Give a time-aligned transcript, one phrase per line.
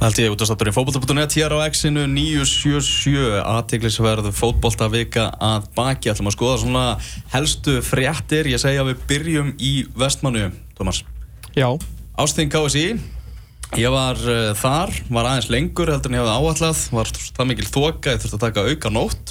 [0.00, 6.08] Það held ég út af státturinn fótbolta.net hér á X-inu 977 aðteglisverðu fótboltavika að baki.
[6.08, 6.84] Ætlum að skoða svona
[7.34, 8.48] helstu fréttir.
[8.48, 10.46] Ég segja að við byrjum í vestmannu
[10.78, 11.02] Thomas
[11.52, 11.68] Já.
[12.16, 12.86] Ásting KSI
[13.76, 17.68] ég var uh, þar, var aðeins lengur heldur en ég hafði áallat var það mikil
[17.68, 19.29] þoka, ég þurfti að taka auka nótt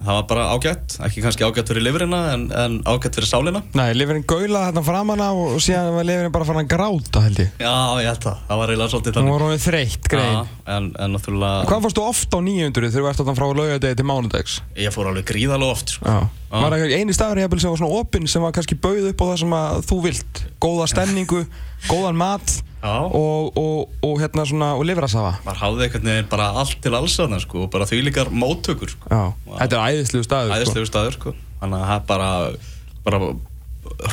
[0.00, 3.60] það var bara ágætt, ekki kannski ágætt fyrir livrina en, en ágætt fyrir sálina.
[3.76, 7.50] Nei, livrinn gaula þetta framanna og síðan var livrinn bara fann að gráta held ég.
[7.60, 9.34] Já, ég held það, það var eiginlega svolítið þannig.
[9.36, 10.40] Var honum þreytt greið Já,
[10.76, 14.08] en, en náttúrulega Hvað fórstu oft á 900 þegar þú ert þarna frá laugadegi til
[14.08, 14.56] mánudags?
[14.80, 16.08] ég fór alveg gríðalega oft sko.
[16.08, 16.20] Já.
[16.50, 19.24] Var það eini staður jafnvel sem var svona opinn sem var kannski bauð upp á
[19.28, 20.40] það sem að þú vilt?
[20.64, 21.44] Góða stemningu,
[21.92, 22.56] góðan mat.
[22.82, 27.16] Og, og, og hérna svona, og livrasafa maður hafði einhvern veginn bara allt til alls
[27.20, 29.20] þarna sko, bara því líkar móttökur sko.
[29.50, 30.60] Þetta er æðislegu staður sko.
[30.60, 31.34] æðislegu staður sko.
[31.60, 32.30] þannig að það er bara,
[33.04, 33.20] bara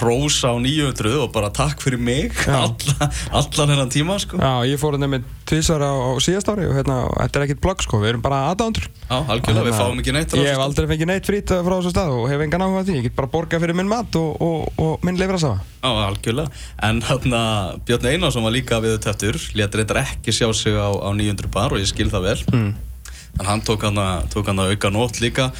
[0.01, 4.39] rósa á 900 og bara takk fyrir mig alla, allan hennan tíma sko.
[4.41, 7.61] Já, ég fór hérna með tvísar á, á síðast ári og hérna, þetta er ekkert
[7.63, 10.65] blogg sko, við erum bara aðdándur Já, algjörlega, við fáum ekki neitt Ég hef stað.
[10.65, 13.31] aldrei fengið neitt frít frá þessu stað og hef engan áhuga því, ég get bara
[13.37, 16.51] borgað fyrir minn mat og, og, og minn livrasafa Já, algjörlega.
[16.83, 17.41] En hérna
[17.87, 21.71] Björn Einarsson var líka við töftur létt reyndar ekki sjá sig á, á 900 bar
[21.71, 22.41] og ég skil það vel.
[22.51, 22.69] Mm.
[23.37, 25.51] en hann tók hann að auka nótt líka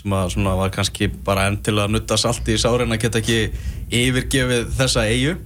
[0.00, 3.20] sem að svona var kannski bara enn til að nutta salti í sárin að geta
[3.20, 3.40] ekki
[4.00, 5.36] yfirgefið þessa eigu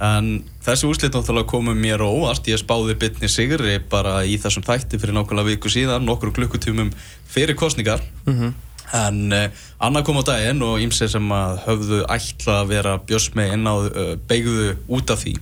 [0.00, 0.30] en
[0.64, 2.46] þessi úrslit náttúrulega komu mér óvart.
[2.48, 6.88] Ég spáði bytni sigri bara í þessum þætti fyrir nákvæmlega viku síðan nokkur klukkutímum
[7.28, 8.54] fyrir kostningar Mhm.
[8.96, 9.44] en uh,
[9.78, 13.74] annað kom á daginn og ímsið sem að höfðu ætla að vera björsmei inn á
[13.76, 15.36] uh, beigðu út af því.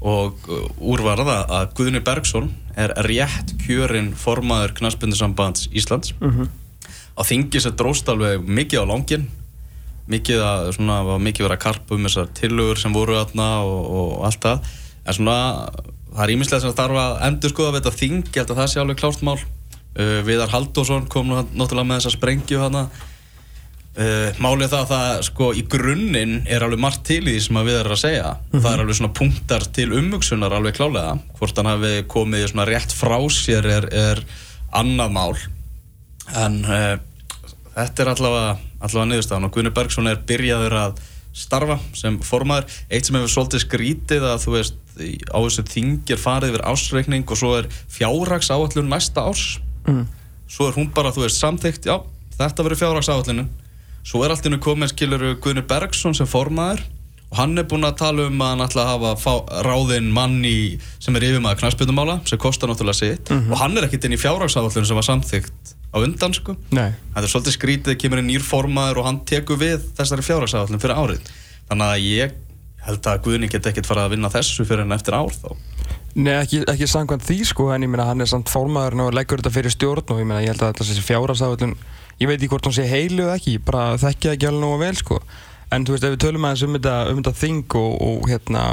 [0.00, 2.48] Og uh, úrvarða að Guðni Bergson
[2.78, 6.14] er rétt kjörinn formaður knaspindusambands Íslands.
[6.22, 6.48] Mhm.
[7.16, 9.28] Á þingi sem dróst alveg mikið á langin
[10.10, 13.82] mikið að svona var mikið verið að karpa um þessar tillögur sem voru þarna og,
[14.00, 14.72] og allt það.
[15.06, 15.38] En svona
[16.12, 18.70] það er ímislega sem þarf að endur skoða við þetta þing, ég held að það
[18.72, 19.38] sé alveg klárt mál.
[19.92, 25.24] Uh, Viðar Halldórsson kom nú náttúrulega með þessa sprengju hana uh, málið það að það
[25.28, 28.34] sko í grunninn er alveg margt til í því sem að við erum að segja.
[28.56, 32.96] Það er alveg svona punktar til umhugsunar alveg klálega, hvort hann hafi komið svona rétt
[32.96, 34.24] frá sér er, er
[34.82, 35.32] annað mál.
[36.40, 36.94] En uh,
[37.74, 41.02] þetta er allavega, allavega niðurstaðan og Gunni Bergson er byrjaður að
[41.32, 42.68] starfa sem formaður.
[42.92, 44.80] Eitt sem hefur svolítið skrítið að þú veist
[45.32, 49.56] á þessu þingir farið yfir ásreikning og svo er fjárhags áallun næsta árs.
[49.88, 50.04] Mm.
[50.46, 51.96] svo er hún bara, þú veist, samþykkt já,
[52.36, 53.48] þetta verður fjárhags áallunin
[54.06, 56.84] svo er allt innu komið skilur Gunni Bergson sem formaður
[57.32, 59.32] og hann er búinn að tala um að hann ætla að hafa fá,
[59.64, 63.32] ráðinn mann í, sem er yfirmaður knarspjötumála sem kostar náttúrulega sitt.
[63.32, 66.58] Og hann er ekkit inn í fjárhagsáallun sem var samþykkt á undan sko.
[66.76, 66.90] Nei.
[67.14, 71.00] Þetta er svolítið skrítið, kemur inn nýr formaður og hann tekur við þessari fjárhagsáallin fyrir
[71.00, 71.32] árið.
[71.70, 72.36] Þannig að ég
[72.82, 75.48] held að Guðni get ekkert farið að vinna þessu fyrir en eftir ár þá.
[76.12, 79.40] Nei, ekki, ekki samkvæmt því sko, en ég meina hann er samt formaður og leggur
[79.40, 81.72] þetta fyrir stjórn og ég meina ég held að þetta sé fjárhagsáætlun
[82.20, 84.82] ég veit ekki hvort hún sé heilu eða ekki, bara þekki það ekki alveg nógu
[84.82, 85.20] vel sko
[85.72, 88.64] en þú veist, ef við tölum aðeins um þetta, um þetta þing og, og hérna,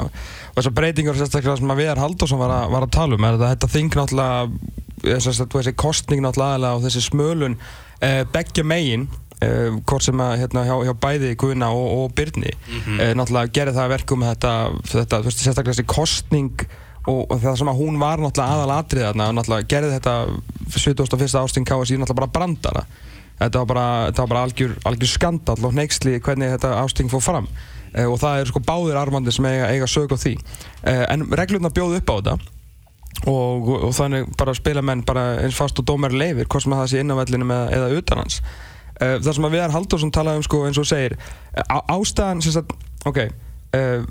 [0.50, 3.54] og þessar breytingar sérstaklega sem að Viðar Halldórsson var, var að tala um er þetta,
[3.54, 7.56] þetta þing náttúrulega þess að þessi kostning náttúrulega og þessi smölun
[8.04, 9.08] eh, beggja megin
[9.40, 13.76] eh, hvort sem að hérna, hjá, hjá bæði Guðna og, og Byrni eh, náttúrulega gerir
[13.76, 14.54] það að verkum þetta,
[14.92, 16.66] þetta þú veist, sérstaklega þessi kostning
[17.08, 20.16] og, það sem að hún var náttúrulega aðal atrið þarna og náttúrulega gerði þetta
[20.76, 21.38] 71.
[21.40, 22.84] ásting KSI náttúrulega bara brandara
[23.40, 27.24] þetta var bara, þetta var bara algjör, algjör skandal og neyksli hvernig þetta ásting fór
[27.24, 27.50] fram.
[27.94, 30.36] Eh, og það eru sko báðir armandi sem eiga, eiga sög á því.
[30.86, 32.38] Eh, en reglurna bjóðu upp á þetta.
[33.28, 36.84] Og, og þannig bara spila menn bara eins fast og dómar leifir hvort sem að
[36.84, 38.38] það sé inn á vellinu eða, eða utan hans.
[39.00, 41.16] Uh, það sem að Viðar Halldórsson talaði um sko eins og segir
[41.56, 42.72] á, ástæðan sem sagt,
[43.08, 44.04] ok uh,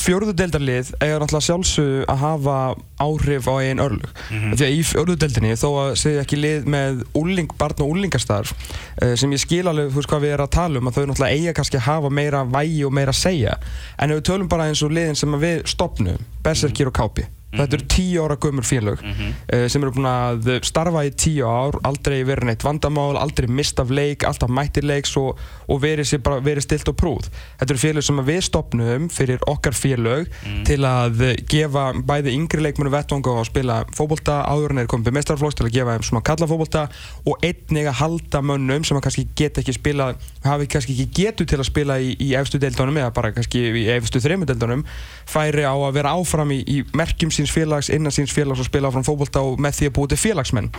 [0.00, 2.56] fjórðudeldarlið eiga náttúrulega sjálfsög að hafa
[3.02, 7.52] áhrif á einn örlug því að í fjórðudeldinni þó að segja ekki lið með úling,
[7.60, 10.80] barn og úlingastarf uh, sem ég skil alveg þú veist hvað við erum að tala
[10.80, 13.58] um að þau náttúrulega eiga kannski að hafa meira vægi og meira að segja.
[13.98, 17.78] En ef við tölum bara eins og liðin sem við stopnum Berserkir og Kápi Þetta
[17.78, 22.22] eru tíu ára gömur félög uh, sem eru búin að starfa í tíu ár, aldrei
[22.24, 26.66] verið neitt vandamál, aldrei mist af leik, alltaf mættir leiks og, og verið, bara, verið
[26.66, 27.28] stilt og prúð.
[27.60, 30.30] Þetta eru félög sem að við stopnum fyrir okkar félög
[30.66, 35.16] til að gefa bæði yngri leikmennu vettvanga og spila fótbolta áður en þeir komið með
[35.18, 36.86] mestarflóks til að gefa þeim svona kalla fótbolta
[37.28, 40.08] og einnig að halda mönnum sem að kannski geta ekki spila,
[40.46, 43.84] hafi kannski ekki getu til að spila í, í efstu deildunum eða bara kannski í
[43.96, 44.84] efstu þrejmu deildunum
[45.28, 48.88] færi á að vera áfram í, í merkjum síns félags, innan síns félags og spila
[48.88, 50.70] áfram fótbolta og með því að búið til félagsmenn.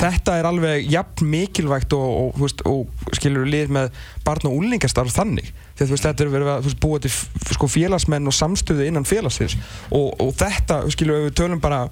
[0.00, 5.14] Þetta er alveg jafn mikilvægt og, og, veist, og skilur lið með barn og úlingastarf
[5.14, 5.52] þannig.
[5.76, 9.58] Þú veist, þetta er verið að veist, búið til sko, félagsmenn og samstöðu innan félagsins.
[9.92, 11.84] Og, og þetta, skilur við tölum bara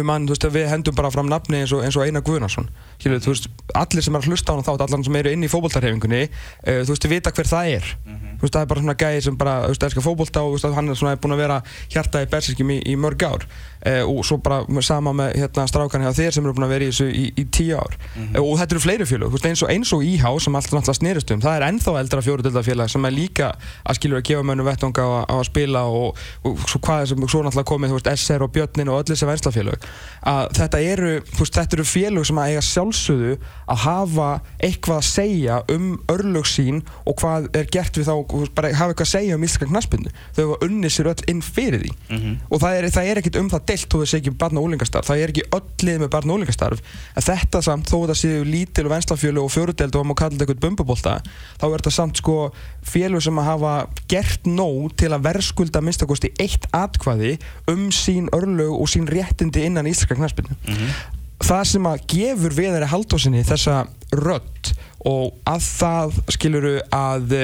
[0.00, 2.70] mann, veist, við hendum bara fram nafni eins og, eins og Einar Guðnarsson
[3.02, 5.50] Skilu, veist, allir sem er að hlusta á hann þátt allir sem eru inn í
[5.50, 8.38] fókbóltarhefingunni uh, þú veist, við vita hver það er mm -hmm.
[8.42, 10.94] veist, það er bara svona gæði sem bara, þú veist, elskar fókbólta og hann er
[10.94, 13.42] svona búin að vera hjarta í bersinskjum í, í mörg ár
[13.86, 16.84] uh, og svo bara sama með hérna, strákan hjá þér sem eru búin að vera
[16.84, 18.38] í þessu í, í tíu ár mm -hmm.
[18.38, 21.30] uh, og þetta eru fleiri fjölu, eins og, eins og íhá sem alltaf náttúrulega snýrist
[21.34, 23.52] um, það er ennþá eldra fjóruðildafélag sem er líka
[23.84, 27.06] að skilja að gefa mönnum vettunga á, á að spila og, og svo hvað er
[27.06, 29.78] sem svo náttúrulega komið, þú veist, SR og Björnin og öll þessi venslafélög
[30.22, 33.36] að þetta eru, veist, þetta eru félög sem að eiga sjálfsögðu
[33.72, 34.28] að hafa
[34.62, 38.14] eitthvað að segja um örlög sín og hvað er gert við þá,
[38.54, 40.12] bara hafa eitthvað að segja um íslenska knaspinu.
[40.36, 42.36] Þau hafa unnið sér öll inn fyrir því mm -hmm.
[42.50, 45.06] og það er, það er ekkert um það delt þó þau segjum barn og ólingastarf,
[45.06, 46.82] það er ekki öll lið með barn og ólingastarf,
[47.16, 50.44] en þetta samt þó það séu lítil og venslafjölu og fjörudeld og maður kalla þetta
[50.44, 51.14] eitthvað bumbubólta,
[51.58, 52.36] þá er þetta samt sko
[52.82, 53.72] félög sem að hafa
[54.08, 57.38] gert nóg til að verðskulda minnstakosti eitt atkvæði
[57.70, 60.56] um sín örlög og sín réttindi innan íslenska knaspinu.
[60.66, 61.21] Mm -hmm.
[61.42, 63.82] Það sem að gefur viðari haldósinni þessa
[64.22, 64.72] rött
[65.08, 67.34] og að það skiluru að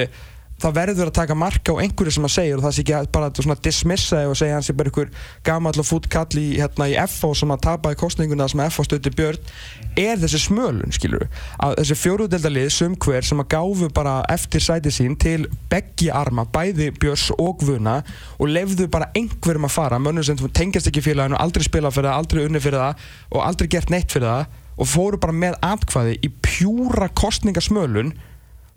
[0.62, 3.30] það verður að taka marka á einhverju sem að segja og það sé ekki bara
[3.30, 5.12] að dismissa og segja hans er bara einhver
[5.46, 8.86] gammal og fút kall í, hérna, í FO sem að tapa í kostninguna sem FO
[8.86, 9.52] stöndi björn.
[9.98, 11.26] Er þessi smölun skilur
[11.62, 16.90] að þessi fjóruðdeldalið sumkver sem að gáfu bara eftir sæti sín til beggi arma, bæði
[16.98, 18.00] björs og vuna
[18.38, 22.22] og lefðu bara einhverjum að fara mönnum sem tengjast ekki félaginu, aldrei spila fyrir það,
[22.22, 26.18] aldrei unni fyrir það og aldrei gert neitt fyrir það og fóru bara með atkvæði
[26.22, 28.14] í pjúra kostningasmölun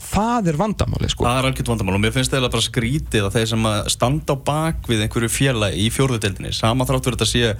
[0.01, 1.25] það er vandamáli sko.
[1.27, 4.44] það er algjört vandamál og mér finnst það bara skrítið að þeir sem standa á
[4.51, 7.53] bak við einhverju félagi í fjórðudeldinni sama þrátt verið að sé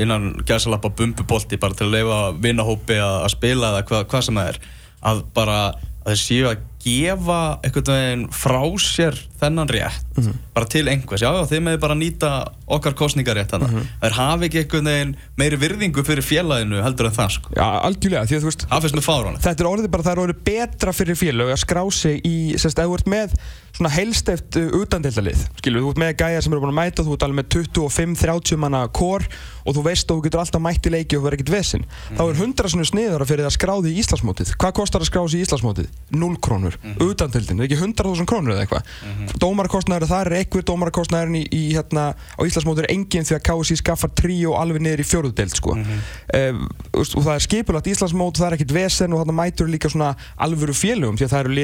[0.00, 4.52] innan gæsalappa bumbubolti bara til að leifa vinnahópi að spila eða hvað hva sem það
[4.52, 4.60] er
[5.10, 10.36] að bara að þeir séu að gefa einhvern veginn frá sér þennan rétt mm -hmm.
[10.54, 12.30] bara til einhvers, já já þeir meði bara nýta
[12.66, 13.86] okkar kostningarétt þannig, mm -hmm.
[14.02, 17.48] þeir hafi ekki einhvern veginn meiri virðingu fyrir félaginu heldur en það sko.
[17.56, 18.66] Já, algjörlega, því að þú veist.
[19.40, 22.78] Þetta er orðið bara, það er orðið betra fyrir félag að skrá sig í, sérst,
[22.78, 23.30] að þú ert með
[23.80, 27.24] svona heilsteft utandildalið, skilur, þú ert með gæjar sem eru búin að mæta, þú ert
[27.26, 29.24] alveg með 25-30 manna kór
[29.64, 31.84] og þú veist að þú getur alltaf mætt í leiki og verður ekkert vesinn.
[31.84, 32.16] Mm.
[32.18, 34.52] Þá er 100 svona sniðara fyrir að skráði í Íslandsmótið.
[34.60, 35.90] Hvað kostar að skráði í Íslandsmótið?
[36.16, 36.74] 0 krónur.
[36.80, 37.10] Mm -hmm.
[37.10, 38.82] Utandildin, ekki 100.000 krónur eða eitthvað.
[39.04, 39.38] Mm -hmm.
[39.44, 43.76] Dómarkostnæður það er einhver dómarakostnæðurinn í, í hérna á Íslandsmótur er enginn því að KSI
[43.80, 46.00] skaffar tríu alveg niður í fjóruðdelt sko mm -hmm.
[46.50, 46.68] um,
[47.00, 50.74] og það er skipulagt Íslandsmót það er ekkert vesen og þarna mætur líka svona alvöru
[50.74, 51.54] félögum því að það eru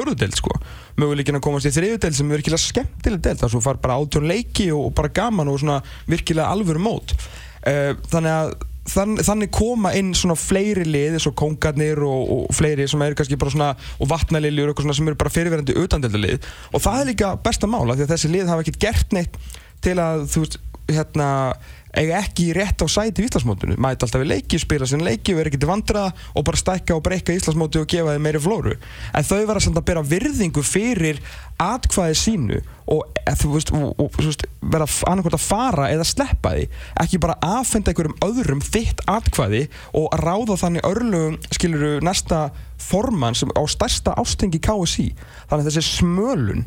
[0.00, 0.56] fjóruðdelt sko.
[1.00, 4.28] Möguleikin að komast í þriðudelt sem er virkilega skemmtileg delt þar svo far bara átjón
[4.30, 5.78] leiki og, og bara gaman og svona
[6.10, 7.14] virkilega alvöru mót.
[7.60, 8.52] Uh, þannig að
[8.90, 13.18] þann, þannig koma inn svona fleiri lið eins og kongarnir og, og fleiri sem eru
[13.18, 13.70] kannski bara svona
[14.00, 17.98] og vatnaliljur og svona sem eru bara fyrirverandi utandildalið og það er líka besta mála
[17.98, 19.38] því að þessi lið hafa ekkert gert neitt
[19.84, 20.58] til að þú veist
[20.90, 21.28] hérna
[21.96, 25.50] eiga ekki rétt á sæti í Íslandsmótunum mæti alltaf við leiki, spila sinna leiki vera
[25.50, 28.76] ekkert vandraða og bara stækka og breyka Íslandsmótu og gefa þeim meiri flóru.
[29.16, 31.20] En þau vera samt að bera virðingu fyrir
[31.60, 32.60] atkvæði sínu
[32.90, 33.02] og,
[33.38, 36.64] þú veist, og, og þú veist, vera annarkvæmt að fara eða sleppa því.
[37.04, 39.66] Ekki bara aðfenda einhverjum öðrum þitt atkvæði
[39.98, 42.48] og ráða þannig örlugum skiluru næsta
[42.80, 45.10] formann sem á stærsta ástingi KSI
[45.50, 46.64] þannig að þessi smölun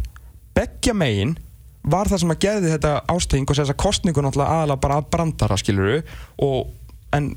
[0.53, 1.35] begja megin
[1.83, 5.07] var það sem að gerði þetta ásting og þess að kostningu náttúrulega aðalega bara að
[5.13, 5.97] brandara skiluru
[6.43, 6.69] og
[7.13, 7.33] en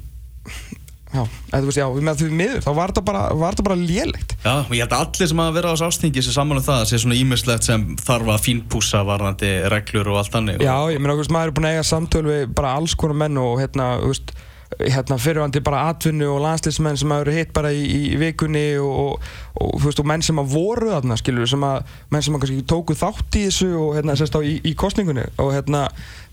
[1.17, 4.35] já, eða þú veist, já, með því miður þá var þetta bara, bara lélegt.
[4.45, 6.67] Já, og ég held að allir sem að vera á þessu ástingi sé saman um
[6.67, 10.77] það að sé svona ímislegt sem þarf að fínpúsa varðandi reglur og allt annir Já,
[10.93, 13.41] ég meina, þú veist, maður er búin að eiga samtöl við bara alls konar menn
[13.43, 14.37] og hérna, þú veist
[14.81, 18.93] hérna, fyrirvandi bara atvinnu og landslýsmenn sem hafa verið hitt bara í, í vikunni og,
[19.01, 19.27] og,
[19.61, 22.67] og, veist, og menn sem að voru þarna skilur, sem að, menn sem að kannski
[22.69, 25.87] tóku þátt í þessu og hérna sérst á í, í kostningunni og hérna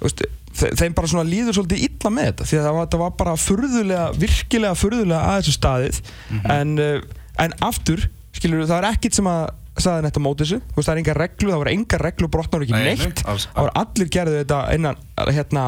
[0.03, 3.17] veist, þeim bara svona líður svolítið illa með þetta því að það var, það var
[3.23, 6.01] bara furðulega, virkilega furðulega að þessu staðið.
[6.03, 6.55] Mm -hmm.
[6.59, 9.43] en, uh, en aftur skilur það er ekkit sem að
[9.81, 12.75] saði þetta mót þessu, veist, það er enga reglu, það voru enga reglu brotnar ekki
[12.75, 14.99] Nei, neitt, það voru allir gerðið þetta innan
[15.33, 15.63] hérna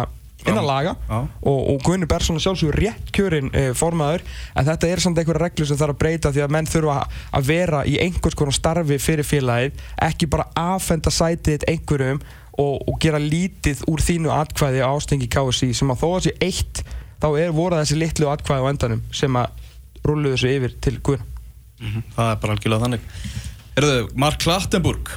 [0.50, 4.24] innan laga og, og Gunni Bersson er sjálfsögur rétt kjörinn e, formaður
[4.56, 6.98] en þetta er samt einhverja reglu sem þarf að breyta því að menn þurfa
[7.40, 12.22] að vera í einhvers konar starfi fyrir félagið ekki bara aðfenda sætið einhverjum
[12.56, 16.36] og, og gera lítið úr þínu atkvæði á ástengi KSI sem að þó að sé
[16.46, 16.84] eitt
[17.22, 19.64] þá er voruð þessi litlu atkvæði á endanum sem að
[20.06, 22.04] rulluðu þessu yfir til Gunn mm -hmm.
[22.16, 23.02] Það er bara algjörlega þannig.
[23.76, 25.12] Erðu, Mark Klattenburg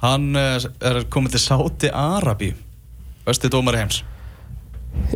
[0.00, 2.54] hann eh, er komið til Sáti Arabi
[3.26, 4.02] Vesti dómar heims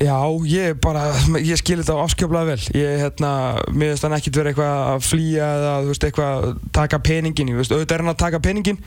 [0.03, 0.17] Já,
[0.51, 1.05] ég bara,
[1.39, 2.63] ég skil þetta afskjöflaði vel.
[2.81, 3.33] Ég, hérna,
[3.71, 7.53] mér finnst þannig ekkert verið eitthvað að flýja eða, þú veist, eitthvað taka peningin.
[7.53, 8.81] Ég veist, auðvitað er hann að taka peningin,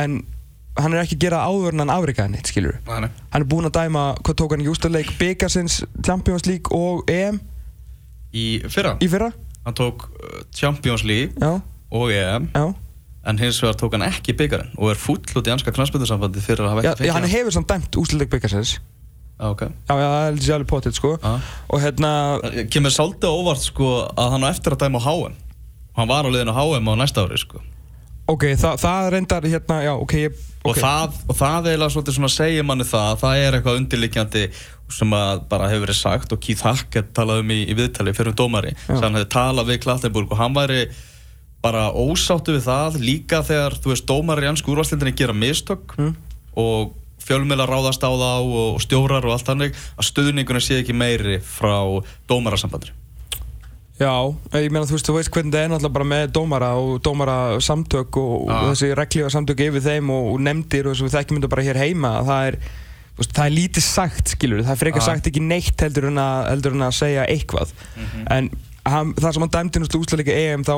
[0.00, 0.22] en
[0.80, 3.68] hann er ekki að gera áður en hann afrikaði neitt, skilur Nei, hann er búinn
[3.68, 7.38] að dæma, hvað tók hann í ústarleik Byggarsins, Champions League og EM?
[8.34, 9.28] Í fyrra, í fyrra.
[9.64, 11.60] Hann tók uh, Champions League já,
[11.94, 12.64] og EM já,
[13.30, 16.66] en hins vegar tók hann ekki byggarinn og er full út í anska knastbyrðursambandi fyrir
[16.66, 17.34] að hafa já, ekki já hann hann.
[17.36, 18.74] hefur samt dæmt ústarleik Byggarsins
[19.34, 19.62] Já, ok.
[19.66, 21.32] já, já, það er sér alveg potið, sko Já.
[21.74, 22.10] og hérna,
[22.70, 26.26] Kemur svolítið óvart sko að hann á eftir að dæma á HM og hann var
[26.26, 27.58] á liðinu á HM á næsta ári sko
[28.30, 32.16] ok, það, það reyndar hérna, já, ok, ég, og, ok það, og það eiginlega svolítið
[32.16, 34.44] svona segir manni það að það er eitthvað undirlikjandi
[34.94, 38.32] sem að bara hefur verið sagt og Keith Hackett talaði um í, í viðtali fyrir
[38.32, 40.80] um dómari sem hann hefði talað við Klattenburg og hann væri
[41.64, 46.14] bara ósáttu við það líka þegar, þú veist, dómari í ansku úrvastildinni gera mistök Mm.
[46.60, 46.92] og
[47.28, 51.78] fjölmiðla ráðast á þá og stjórar og allt þannig að stuðningunum sé ekki meiri frá
[52.30, 52.94] dómarasambandri
[53.94, 54.10] Já,
[54.58, 57.36] ég meina þú veist, þú veist hvernig það er náttúrulega bara með dómara og dómara
[57.62, 61.14] samtök og, og þessi reglífa samtök yfir þeim og, og nefndir og þess að við
[61.14, 62.58] þekkjum þetta bara hér heima það er,
[63.20, 66.38] veist, það er lítið sagt skilur, það er frekar sagt ekki neitt heldur en að,
[66.50, 67.76] heldur en að segja eitthvað.
[68.34, 68.50] En
[68.84, 70.74] hann, það sem hann dæmdi náttúrulega úsleika EM þá,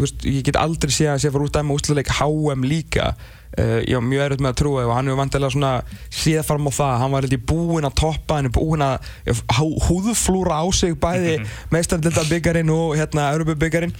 [0.00, 3.12] veist, ég get aldrei séð að sé að fara út dæma úsleika HM líka
[3.58, 5.72] uh, ég var mjög erfitt með að trúa og hann hefur vantilega svona
[6.10, 9.10] séð fram á það hann var eitthvað búinn að toppa hann er búinn að
[9.58, 11.34] hú- húðflúra á sig bæði
[11.74, 13.94] meistardelta byggarinn og hérna Europabyggarinn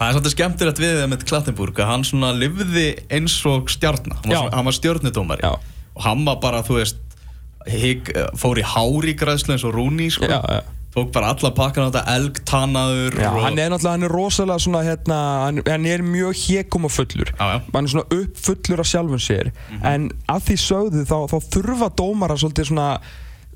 [0.00, 4.22] Það er svolítið skemmtilegt við það með Klattenburg að hann svona lifði eins og stjarnar
[4.24, 5.50] hann var, var stjörnudómari Já.
[5.92, 7.02] og hann var bara, þú veist
[7.68, 8.08] hig,
[8.40, 10.24] fór í hári græðslu eins og Rúni sko.
[10.24, 10.62] Já, já.
[10.94, 13.40] Tók bara alla pakkan á þetta elgtannaður Já, og...
[13.44, 17.32] hann er náttúrulega, hann er rosalega svona hérna, hann, hann er mjög hégum og fullur.
[17.38, 17.58] Já, já.
[17.72, 19.52] hann er svona uppfullur af sjálfum sér.
[19.86, 22.88] En að því sögðu þá, þá þurfa dómara svolítið svona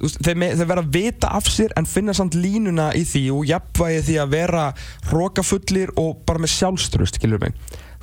[0.02, 4.04] þeir, þeir vera að vita af sér en finna samt línuna í því og jafnvægi
[4.08, 4.64] því að vera
[5.10, 7.54] hrókafullir og bara með sjálfstrust, skilur mig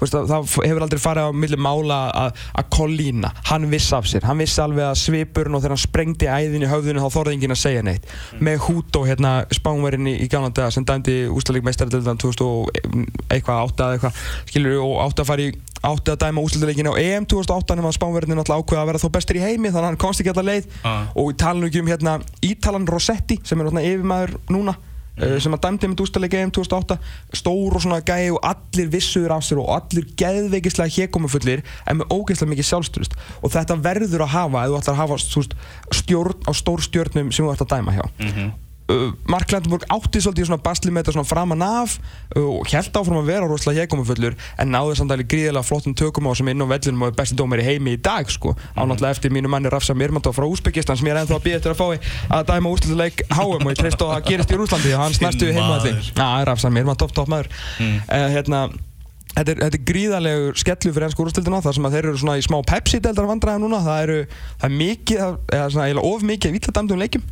[0.02, 2.44] veist, það, það hefur aldrei farið á milli mála að,
[2.76, 4.26] Collína, hann viss af sér.
[4.28, 7.56] Hann vissi alveg að svipurinn og þegar hann sprengdi æðin í höfðinu þá þorði enginn
[7.56, 8.08] að segja neitt.
[8.42, 12.72] Með Hútó, hérna, spánverinn í, í daga sem dæmdi úslalík meistaradeildan 2000 og
[13.32, 17.02] eitthvað átta eða eitthvað skilur og átti að fara í átti að dæma úslalíkinu á
[17.02, 19.88] EM 2008 nema spánverinn er náttúrulega ákveða að vera þó bestur í heimi þannig að
[19.90, 20.68] hann komst ekki alltaf leið.
[20.86, 21.10] Ah.
[21.18, 24.78] og ekki um hérna Ítalan Rossetti sem er yfirmaður núna
[25.22, 26.98] uh, sem að dæmdi með úslalík EM 2008
[27.42, 32.12] stór og svona gæi og allir vissuður af sér og allir geðveikislega hégumufullir en með
[32.18, 35.22] ógeðslega mikið sjálfsturist og þetta verður að hafa ef þú ætlar að hafa
[36.02, 38.50] stjórn á stór stjórnum sem þú ætlar að dæma hjá Mhm.
[38.50, 38.52] uh,
[39.30, 41.96] Mark Lendenburg átti svolítið svona basli með þetta svona framan af
[42.36, 46.30] uh, og held áfram að vera rosalega hégumufullur en náði samt alveg gríðilega flottum tökum
[46.30, 48.54] á sem inn á vellinum og er besti dómar í heimi í dag sko.
[48.76, 51.62] Á náttúrulega eftir mínu manni Rafsa Mirmandov frá Úsbyggistan sem ég er ennþá að býða
[51.62, 54.96] eftir að fái að dæma úrslutleik HM og ég treyst á að gerist í Rúslandi
[54.96, 56.14] og hann snarstu við heimaðalli maður.
[56.16, 57.52] Já, Rafsa Mirmandov topp maður.
[57.82, 58.70] Uh, hérna
[59.32, 62.34] Þetta er, þetta er gríðarlegur skellu fyrir ennsku úrstildina þar sem að þeir eru svona
[62.36, 63.78] í smá Pepsi-deldar vandræða núna.
[63.86, 64.18] Það eru,
[64.60, 67.24] það er mikið eða svona of mikið villadæmdum leikjum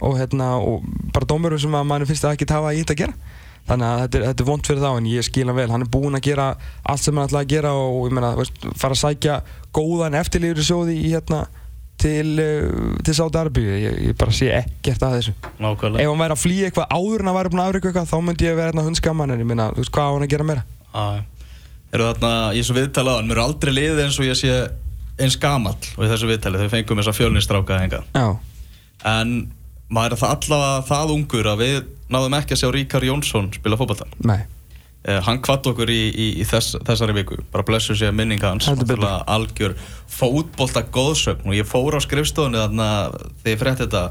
[0.00, 3.02] og, hérna, og bara dómurum sem að mann finnst að ekki hafa í þetta að
[3.04, 3.36] gera.
[3.70, 5.70] Þannig að þetta er, þetta er vond fyrir þá en ég skil hann vel.
[5.70, 6.46] Hann er búinn að gera
[6.82, 9.40] allt sem hann ætlaði að gera og ég meina, veist, fara að sækja
[9.76, 11.44] góðan eftirlíður sjóði í hérna
[12.00, 15.34] til, uh, til Sáta Arbygju ég, ég bara sé ekkert að þessu.
[15.60, 16.02] Nákvæmlega.
[16.02, 18.18] Ef hann væri að flýja eitthvað áður en að væri búinn að afrika eitthvað þá
[18.26, 20.48] myndi ég vera hérna hundskamman en ég meina, þú veist hvað á hann að gera
[20.50, 20.64] meira?
[20.90, 21.06] Já,
[21.94, 24.56] eru þarna, ég á hann, mér eru aldrei liðið eins og ég sé
[25.20, 27.80] eins gamall og í þessu viðtalið, þau fengum þessa fjölnistráka
[29.10, 29.34] en
[29.90, 31.76] maður er það allavega það ungur að við
[32.10, 34.40] náðum ekki að sjá Ríkar Jónsson spila fótballtan nei.
[35.00, 37.38] Uh, hann kvatt okkur í, í, í þess, þessari viku.
[37.54, 39.72] Bara blessu sé að minninga hans algjör
[40.12, 42.88] fótbolta góðsögn og ég fór á skrifstofunni þarna
[43.40, 44.02] þegar ég frétti þetta.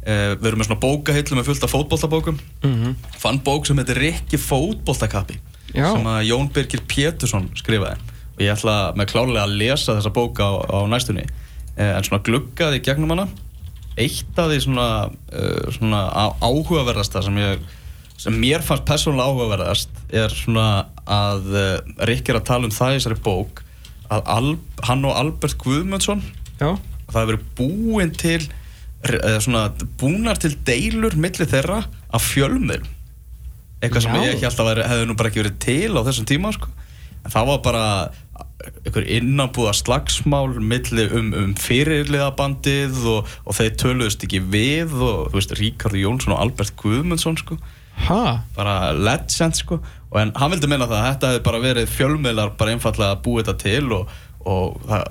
[0.00, 2.40] Uh, við erum með svona bókahillu með fullt af fótboltabókum.
[2.64, 5.36] Mm fann bók sem heitir Rikki fótboltakappi
[5.74, 8.00] sem að Jón Birgir Pétursson skrifaði.
[8.38, 11.26] Og ég ætla með klárlega að lesa þessa bóka á, á næstunni.
[11.76, 13.28] Eh, en svona gluggaði gegnum hana
[13.98, 16.02] eitt af því svona, uh, svona
[16.42, 17.64] áhugaverðasta sem ég
[18.20, 20.68] sem mér fannst persónulega áhugaverðast er svona
[21.08, 23.64] að uh, Rikki er að tala um það í þessari bók
[24.10, 24.54] að Al,
[24.86, 26.22] hann og Albert Guðmundsson
[26.60, 26.74] Já,
[27.10, 28.40] það hefur búin til
[29.00, 29.68] eða svona
[30.00, 32.96] búnar til deilur milli þeirra af fjölmiðlum
[33.80, 34.24] eitthvað sem Já.
[34.28, 36.68] ég held að hefði nú bara ekki verið til á þessum tíma sko.
[37.24, 37.84] en það var bara
[38.60, 45.38] einhver innanbúða slagsmál milli um, um fyrirliðabandið og, og þeir töluðust ekki við og þú
[45.38, 47.58] veist Ríkardur Jónsson og Albert Guðmundsson sko.
[48.06, 49.80] Ha, bara legend sko.
[50.10, 53.22] Og en hann vildi meina það að þetta hefði bara verið fjölmiðlar bara einfallega að
[53.26, 54.16] búið þetta til og,
[54.50, 55.04] og það,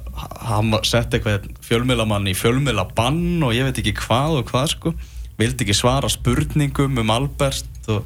[0.50, 4.94] hann setti eitthvað fjölmiðlamann í fjölmiðlabann og ég veit ekki hvað og hvað sko.
[5.40, 8.04] Vildi ekki svara spurningum um Albert og,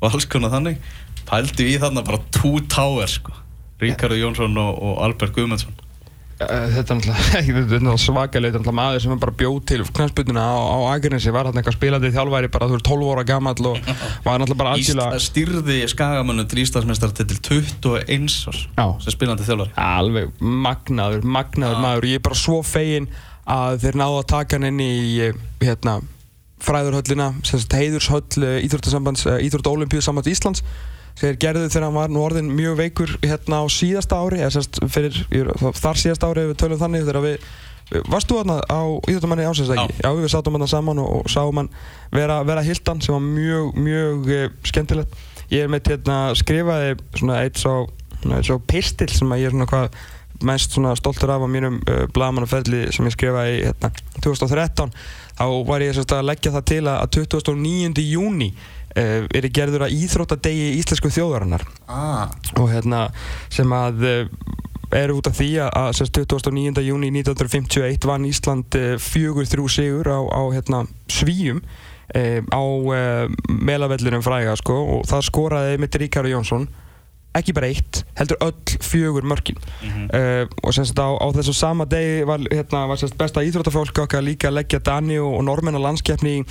[0.00, 0.80] og alls konar þannig.
[1.28, 3.39] Pældi við þarna bara two towers sko
[3.80, 5.78] Ríkardur Jónsson og, og Albert Guðmundsson.
[6.40, 7.40] Uh, þetta er náttúrulega
[8.48, 11.74] er náttúrulega maður sem er bara bjóð til knæsputuna á, á Akranessi var hérna eitthvað
[11.76, 13.90] spilandi þjálfæri bara þú veist 12 óra gammal og
[14.24, 18.86] var náttúrulega bara algjörlega Ísla styrði skagamunum til Íslandsmeistar til 21 árs Já.
[19.04, 19.74] sem spilandi þjálfari.
[19.84, 22.06] Alveg magnaður, magnaður maður.
[22.06, 23.10] Og ég er bara svo fegin
[23.44, 24.94] að þeir náðu að taka hann inn í
[25.60, 25.98] hérna
[26.64, 27.34] fræðurhöllina
[27.76, 30.64] heiðurshöll eh, íþróttasambands íþrótta Íslands
[31.18, 34.78] þeir gerðu þegar hann var nú orðin mjög veikur hérna á síðasta ári eða semst
[34.92, 35.18] fyrir,
[35.80, 37.50] þar síðasta ári ef við tölum þannig þegar við
[37.90, 39.96] Varst þú þarna á íþjóttamanni ásins ekki?
[39.98, 40.04] Já.
[40.06, 41.70] Já, við sátum hann saman og, og sáum hann
[42.14, 45.16] vera, vera hildan sem var mjög, mjög uh, skemmtilegt.
[45.50, 47.88] Ég er með hérna skrifaði svona eitt svo,
[48.46, 49.98] svo pistil sem að ég er svona hvað
[50.46, 53.90] mest svona stoltur af á mínum uh, blagamannaferli sem ég skrifaði hérna,
[54.22, 54.94] 2013
[55.40, 58.06] þá var ég sérst að leggja það til að 29.
[58.06, 58.52] júni
[58.96, 62.30] uh, er gerður að íþróttadegi íslensku þjóðarinnar ah.
[62.56, 63.06] og hérna
[63.52, 64.24] sem að uh,
[64.96, 66.82] er út af því að, sérst 29.
[66.82, 71.62] júni 1951 vann Ísland uh, 4-3 sigur á, á hérna, svíum
[72.10, 72.62] á
[73.46, 76.64] melavellinum fræga sko, og það skoraði mitt Ríkari Jónsson
[77.38, 79.58] ekki bara eitt, heldur öll fjögur mörkin.
[79.82, 80.06] Mhm.
[80.14, 84.24] uh, og semst á, á þessu sama degi var, hérna, var semst besta íþróttafólk okkar
[84.26, 86.46] líka að leggja Dani og, og normenn á landskeppni í,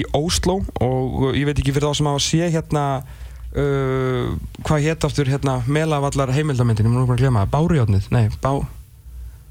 [0.00, 0.62] í Ósló.
[0.80, 4.32] Og ég veit ekki fyrir þá sem hafa sé hérna uh,
[4.64, 8.24] hvað hétt aftur hérna melavallar heimildamyndin, ég mun nú bara að glemma það, Bárujárnið, nei,
[8.40, 8.56] Bá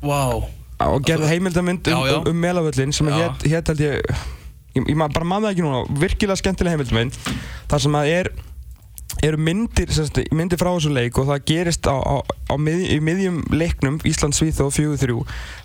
[0.01, 0.49] Wow
[0.89, 2.15] og gerði heimildamynd um, já.
[2.17, 3.99] um, um melavöllin sem hétt hét held ég
[4.75, 7.19] ég, ég bara það ekki núna, virkilega skemmtileg heimildamynd
[7.71, 8.31] þar sem að er
[9.25, 12.97] eru myndir, semst, myndir frá þessu leik og það gerist á, á, á mið, í
[13.05, 15.17] miðjum leiknum Ísland-Svíþóð 4-3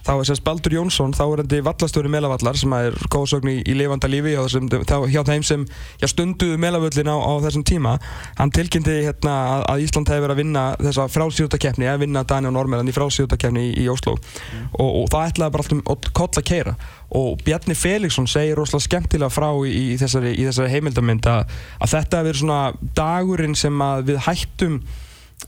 [0.06, 3.76] þá er semst Baldur Jónsson þá er þetta vallastjóri Melavallar sem er góðsögn í, í
[3.78, 4.68] lifanda lífi hjá, þessum,
[5.12, 5.64] hjá þeim sem
[6.02, 7.96] já, stunduðu Melavöllin á, á þessum tíma.
[8.36, 12.50] Hann tilkynnti hérna að, að Ísland hefur verið að vinna þessa frálsýrutakeppni að vinna Dani
[12.50, 16.30] og Norrmennan í frálsýrutakeppni í, í Oslo og, og það ætlaði bara alltaf um koll
[16.30, 16.76] að keira
[17.16, 22.20] og Bjarni Felixson segir rosalega skemmtilega frá í, í, þessari, þessari heimildamynd að, að þetta
[22.20, 22.60] hefur verið svona
[22.98, 24.80] dagurinn sem við hættum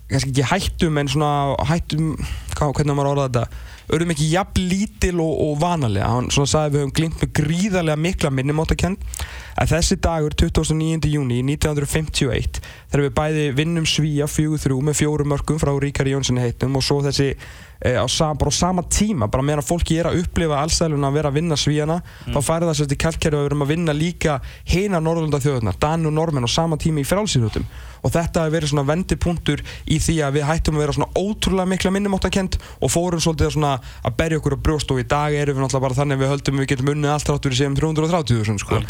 [0.09, 1.33] kannski ekki hættum en svona
[1.69, 2.15] hættum,
[2.57, 6.09] hvað, hvernig maður orða þetta auðvitað ekki jafn lítil og, og vanalega.
[6.13, 9.15] Hann svona sagði við höfum glýmt með gríðarlega mikla minnumáttakend
[9.59, 11.09] að þessi dagur 29.
[11.11, 16.79] júni 1951 þegar við bæði vinnum svíja 4-3 með fjórum mörgum frá Ríkari Jónssoni heitnum
[16.79, 18.07] og svo þessi e, á,
[18.39, 21.59] bara á sama tíma, bara meðan fólki er að upplifa allsæluna að vera að vinna
[21.59, 25.43] svíjana þá færi það sérst í kalkjæri að við erum að vinna líka hina Norrlunda
[25.43, 27.67] þjóðunar, Danu og Normen á sama tíma í frálsýrhutum
[28.03, 31.73] og þetta hefur verið svona vendipunktur í því að við hættum að vera svona ótrúlega
[31.73, 33.73] mikla minnumáttakent og fórum svolítið að, svona,
[34.05, 36.33] að berja okkur á brjóst og í dag erum við náttúrulega bara þannig að við
[36.35, 38.83] höldum við getum unnið allt ráttur í séum 330.000 sko.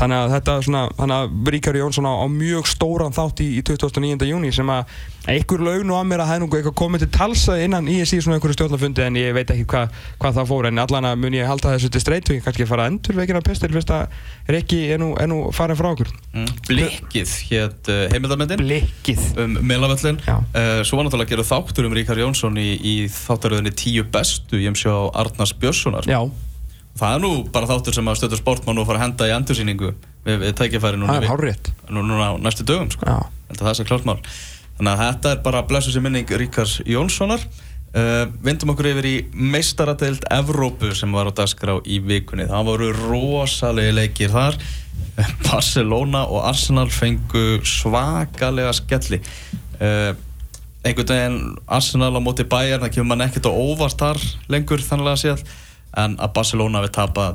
[0.00, 1.20] Þannig að þetta er svona
[1.50, 4.28] Ríkari Jónsson á, á mjög stóran þátt í, í 29.
[4.30, 4.94] júni sem að
[5.28, 7.98] einhver laugn og að mér að það er nú eitthvað komið til talsa innan í
[8.00, 10.68] þessi svona einhverju stjórnafundi en ég veit ekki hvað hva það fór.
[10.70, 13.42] En allan að mun ég halda þessu til streytu ég kannski fara að endur veikina
[13.44, 14.14] pistil fyrst að
[14.50, 16.08] Rikki er nú, er nú farin frá okkur.
[16.32, 16.48] Mm.
[16.70, 19.26] Blikkið hétt uh, heimildamöndin Blikkið.
[19.44, 20.38] Um Melavöllin Já.
[20.40, 24.58] uh, Svo var náttúrulega að gera þáttur um Ríkar Jónsson í, í þáttaröðinni tíu bestu
[24.62, 26.08] ég umsjá Arnars Björnssonar.
[26.08, 26.22] Já,
[27.00, 29.92] Það er nú bara þáttur sem að stöður sportmann og fara að henda í endursýningu
[30.26, 33.06] við, við tækifæri núna, það er við- nú, núna á næstu dögum sko.
[33.06, 34.18] Já, Held að það sé klart mál
[34.80, 37.42] Þannig að þetta er bara blessu sér minning Ríkars Jónssonar.
[37.92, 42.46] Uh, Vindum okkur yfir í meistaradeild Evrópu sem var á dagskrá í vikunni.
[42.48, 44.56] Það voru rosalegi leikir þar.
[45.44, 49.18] Barcelona og Arsenal fengu svakalega skelli.
[49.76, 50.14] Uh,
[50.80, 51.36] einhvern veginn
[51.68, 55.42] Arsenal á móti bæjar það kemur mann ekkert á óvart þar lengur þannig að séð.
[56.00, 57.34] En að Barcelona við tapa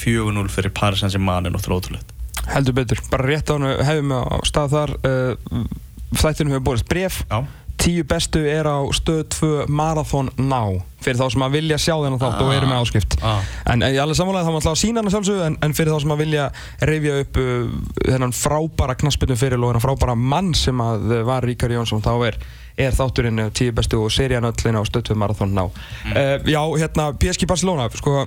[0.00, 2.10] 4-0 fyrir Paris Saint-Germain er náttúrulega ótrúlegt.
[2.50, 3.04] Heldur betur.
[3.14, 4.94] Bara rétt á hann hefum við á stað þar.
[5.06, 5.70] Uh,
[6.16, 7.44] þættinu hefur borist bref Já,
[7.80, 10.80] tíu bestu er á stöð 2 Marathon Now.
[11.00, 13.16] Fyrir þá sem að vilja sjá þennan þátt og eru með áskrift.
[13.24, 13.40] Ah.
[13.72, 15.94] en en ég alveg samanlega þá maður alltaf að sína hann sjálfsögðu en, en fyrir
[15.94, 16.46] þá sem að vilja
[16.90, 17.72] reyfja upp uh,
[18.04, 22.12] þennan frábæra knaspinu fyrir og þennan frábæra mann sem að uh, var Ríkari Jónsson þá
[22.28, 22.38] er,
[22.76, 25.72] er þátturinn uh, tíu bestu og serían öllin á stöð 2 Marathon Now.
[26.12, 28.26] Uh, já, hérna PSG Barcelona sko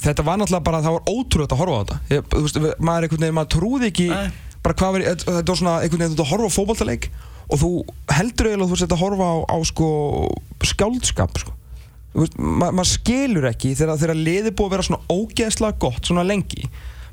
[0.00, 2.00] þetta var náttúrulega bara, það var ótrúlega að horfa á þetta.
[2.14, 4.26] Ég, veist, maður er maður trúði ekki Nei.
[4.66, 7.08] Bara hvað verið, þetta var svona einhvern veginn, þetta horfa á fótballtaleik
[7.46, 7.70] og þú
[8.16, 9.88] heldur eiginlega að þú sett að horfa á, á sko
[10.66, 11.54] skáldskap sko.
[12.40, 16.66] Ma maður skilur ekki þegar, þegar liðið búið að vera svona ógeðslega gott svona lengi.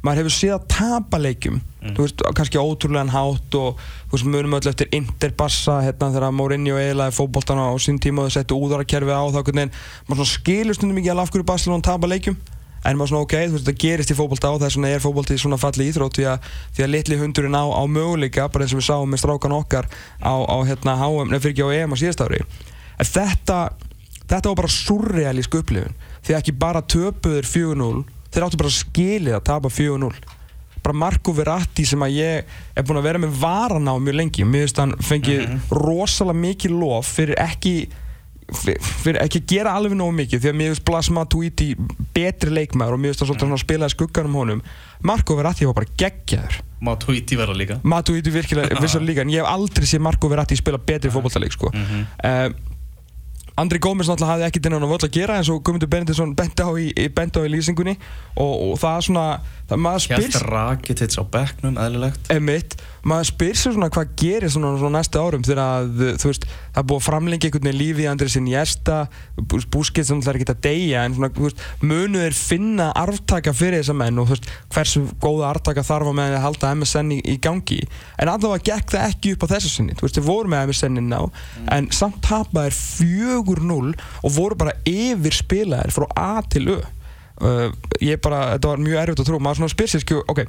[0.04, 4.72] Maður hefur séð að tapa leikjum þú veist, kannski ótrúlegan hátt og veist, munum öll
[4.72, 9.24] eftir Interbassa hérna þegar Mourinho eiginlega fótboltan á sín tíma og þau settu úðarakerfi á
[9.32, 9.72] veginn,
[10.10, 12.40] maður skilur stundum ekki alveg af hverju Barcelona tapa leikjum
[12.84, 15.38] en maður svona ok, þú veist, það gerist í fótbolta og þess vegna er fótbolti
[15.40, 18.82] svona falli íþrótt því að, því að litli hundurinn á, á möguleika bara eins og
[18.82, 19.88] við sáum með strákan okkar
[20.20, 22.42] á, á hérna HM, nefnir fyrir ekki á EM á síðast ári.
[23.00, 23.60] En þetta
[24.28, 25.96] þetta var bara surrealísk upplifun.
[26.24, 30.14] Því ekki bara töpuður 4-0 þeir áttu bara skilið að tapa 4-0
[30.84, 34.44] bara Marco Verratti sem að ég er búin að vera með varan á mjög lengi.
[34.44, 35.60] Mér finnst hann fengið Mhm.
[35.72, 37.76] rosalega mikið lof fyrir ekki
[38.52, 41.70] fyrir ekki að gera alveg nógu mikið því að mér finnst Blasma Tuiti
[42.16, 44.62] betri leikmaður og mér finnst hann svolítið svona að spila í skugganum honum.
[45.04, 46.60] Marco Verratti var bara geggjaður.
[46.84, 47.80] Má Tweety vera líka.
[47.88, 51.72] Matuidi virkilega vissulega líka en ég hef aldrei séð Marco Verratti spila betri fótballtaleik sko.
[51.72, 52.06] Mhm.
[52.24, 52.72] uh,
[53.60, 56.66] Andri Gómez náttúrulega hafði ekkert innan á völd að gera eins og Guðmundur Benediktsson benti
[56.66, 57.98] á í, á í lýsingunni.
[58.34, 59.26] Og, og það er svona
[59.70, 62.32] það maður spyr Hjælt Rakitits á bekknum, eðlilegt.
[62.34, 66.48] Emitt, maður spyr sér svona hvað gerir svona, svona næstu árum þegar að þú veist,
[66.74, 68.98] það er búið að framlengja einhvern veginn lífi í Andri sinni Jesta
[69.38, 73.54] búskið sem það er ekki að deyja en svona, þú veist, munu þeir finna arftaka
[73.56, 77.14] fyrir þessa menn og þú veist, hversu góða arftaka þarf að með að halda MSN
[77.14, 77.80] í, í gangi.
[78.18, 79.98] En allavega gekk það ekki upp á þessu sinni.
[79.98, 80.20] Þú veist,
[83.44, 85.96] þeir voru með MSN inn á en samt tapaðir 4-0 og voru bara yfir spilaðir
[85.96, 86.82] frá A til Ö.
[87.44, 90.44] Uh, ég bara, þetta var mjög erfitt að trú maður svona spyr sér skjú, ok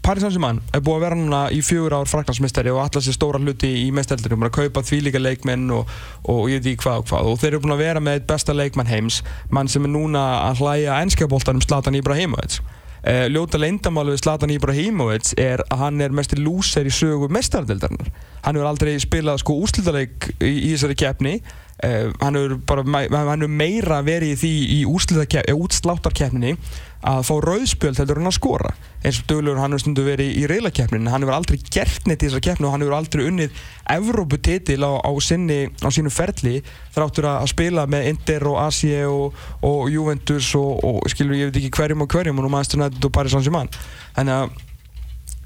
[0.00, 3.38] Paris Saint-Germain er búið að vera núna í fjögur ár fraknarsmestari og allar sér stóra
[3.38, 5.90] hluti í mesteldinu, búin að kaupa því líka leikmenn og,
[6.24, 7.28] og ég veit ekki hvað og hvað.
[7.28, 9.20] Og þeir eru búin að vera með besta leikmann heims
[9.52, 12.62] mann sem er núna að hlæja ennskapoltanum Zlatan Ibrahimovic.
[13.04, 18.10] Uh, ljóta leindamáli við Zlatan Ibrahimovic er að hann er mestir lúser í sögu mestardeldarinnar
[18.44, 21.38] hann hefur aldrei spilað sko úrslitaleik í, í þessari keppni
[21.80, 26.56] Uh, hann hefur meira verið í í útsláttarkeppninni
[27.00, 28.72] að fá rauðspjöld heldur hann að skora.
[29.00, 32.28] Eins og dögulegur hann hefur stundu verið í reylakeppninni hann hefur aldrei gert neitt í
[32.28, 33.62] þessar keppni og hann hefur aldrei unnið
[33.96, 36.58] Evróputitil á, á, á sínu ferli
[36.92, 41.62] þráttur að spila með Inter og Asie og, og Juventus og, og skilur ég veit
[41.62, 43.72] ekki hverjum og hverjum og nú maður stundið og Paris Saint-Germain.
[44.18, 44.58] Þannig að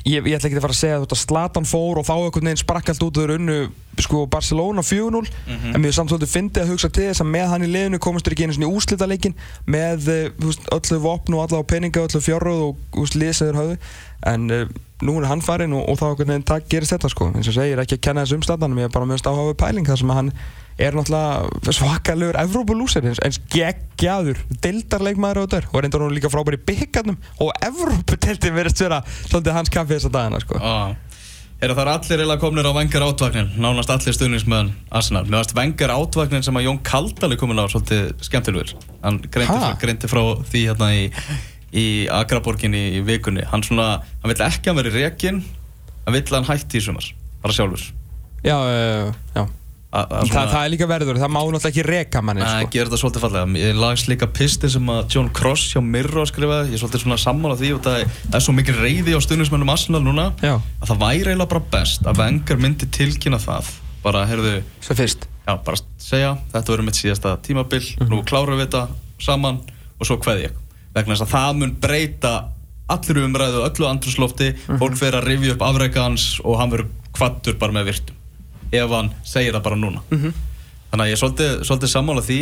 [0.05, 2.61] Ég, ég ætla ekki að fara að segja að Zlatan fór og þá einhvern veginn
[2.61, 3.55] sprakk allt út og þeir unnu
[4.05, 5.71] sko, Barcelona 4-0 Mhm.
[5.75, 8.01] en mér er samt svolítið fyndið að hugsa til þess að með hann í liðinu
[8.05, 9.35] komast þeir ekki einu svona í úslitaleikin
[9.67, 12.77] með eh, veist, öllu vopn og alla á peninga öllu fjárröð og
[13.49, 13.79] þeir höfðu.
[14.27, 14.67] En uh,
[15.05, 17.31] nú er hann farinn og, og þá einhvern veginn gerist þetta sko.
[17.37, 19.87] Eins og segir ekki að kenna þessu um Zlatan ég er bara mjög áhuga pæling
[19.89, 20.33] þar sem að hann
[20.79, 27.19] er náttúrulega svakalegur Evrópulúsir eins geggjaður dildarleikmaður og þetta og reyndar hún líka frábæri byggarnum
[27.45, 30.59] og Evróputeltin verðist vera svolítið hans kaffi þessa dagina sko.
[30.59, 30.95] ah.
[31.63, 35.23] Er það allir eiginlega komnir á vengar átvagnin nánast allir stuðnismöðan Arsenal.
[35.25, 38.75] Mér varst vengar átvagnin sem að Jón Kaldali komin á svolítið skemmtilegur.
[39.01, 41.07] Hann greindi greindi frá því hérna í,
[41.73, 43.47] í Agraborginni í vikunni.
[43.49, 45.45] Hann svona, hann vill ekki að hann veri rekin
[46.05, 47.07] hann vill að hann hætti í sumar.
[47.41, 47.87] Bara sjálfur.
[48.45, 49.47] Já, uh, já
[49.95, 52.71] Þa, það er líka verður, það má náttúrulega ekki reka manni Það sko.
[52.75, 53.47] gerir þetta svolítið fallega.
[53.63, 56.73] Ég lagst líka pisti sem að John Cross hjá Mirror skrifaði.
[56.73, 59.21] Ég er svolítið svona sammála því og það er, það er svo mikil reyði á
[59.23, 63.71] stundismennum Arsenal núna Já, að það væri eiginlega bara best að Wenger myndi tilkynna það.
[64.03, 68.67] Bara, heyrðu, svo fyrst já, bara segja, þetta verður mitt síðasta tímabil, nú klárum við
[68.67, 68.89] þetta
[69.23, 69.63] saman
[70.01, 70.59] og svo kveð ég.
[70.95, 72.35] Vegna þess að það mun breyta
[72.91, 75.31] allir umræðu öllu andruslofti, fólk fer að
[78.75, 80.03] Ef hann segir það bara núna.
[80.11, 82.39] Þannig að ég er svolítið, svolítið sammála því.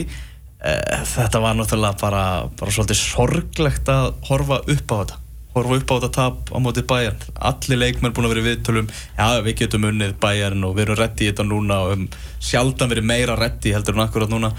[0.63, 2.23] Eh, Þetta var náttúrulega bara,
[2.61, 5.19] bara svolítið sorglegt að horfa upp á þetta.
[5.53, 8.87] Horfa upp á þetta tap á mótið bæjarn Allir leikmenn búin að vera viðtölum.
[9.19, 12.07] Já, við getum unnið bæjarn og við erum reddi í þetta núna og um,
[12.41, 14.53] sjaldan verið meira reddi heldur en akkurat núna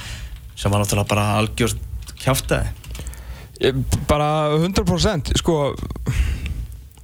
[0.55, 1.79] sem var náttúrulega bara algjörst
[2.21, 2.69] kjáftæði
[3.63, 4.27] Ég- Bara
[4.59, 5.55] 100% sko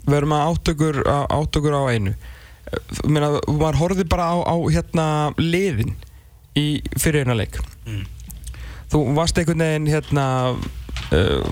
[0.06, 1.00] við erum að áttökur,
[1.34, 2.14] áttökur á einu
[3.08, 5.06] Meina, maður horfði bara á, á hérna
[5.40, 5.96] liðin
[6.58, 6.68] í
[7.00, 7.60] fyrir eina leik.
[7.88, 8.06] Mm.
[8.90, 10.26] þú varst einhvern veginn hérna
[11.14, 11.50] uh,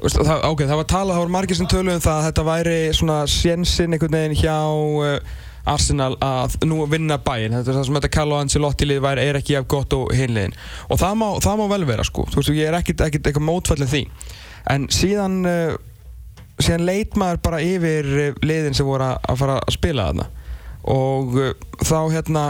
[0.00, 2.80] það, ok, það var talað, það voru margir sem töluðu um það að þetta væri
[2.96, 5.38] svona sénsinn einhvern veginn hjá uh,
[5.70, 9.38] Arsenal að nú vinna bæinn þetta er það sem þetta Carlo Ancelotti lið væri er
[9.40, 10.56] ekki af gott og hinliðin
[10.88, 13.48] og það má, það má vel vera sko, þú veist, ég er ekkert ekkert eitthvað
[13.48, 14.02] mótfallið því.
[14.72, 15.76] En síðan uh,
[16.64, 20.28] síðan leit maður bara yfir uh, liðin sem voru að, að fara að spila þarna.
[20.90, 21.50] Og uh,
[21.84, 22.44] þá hérna